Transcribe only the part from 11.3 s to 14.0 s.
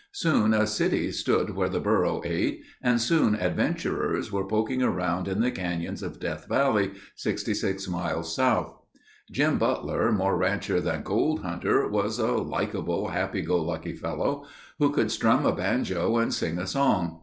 hunter was a likable happy go lucky